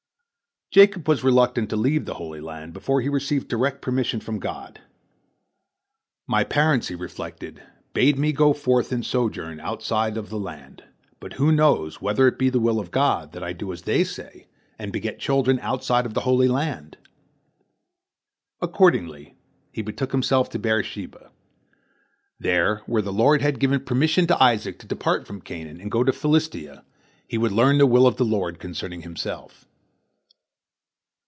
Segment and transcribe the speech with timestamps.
[0.81, 4.79] "Jacob was reluctant to leave the Holy Land before he received direct permission from God.
[6.25, 10.85] "My parents," he reflected, "bade me go forth and sojourn outside of the land,
[11.19, 14.05] but who knows whether it be the will of God that I do as they
[14.05, 14.47] say,
[14.79, 16.95] and beget children outside of the Holy Land?"
[18.61, 19.35] Accordingly,
[19.73, 21.31] he betook himself to Beer sheba.
[22.39, 26.05] There, where the Lord had given permission to Isaac to depart from Canaan and go
[26.05, 26.85] to Philistia,
[27.27, 29.67] he would learn the will of the Lord concerning himself.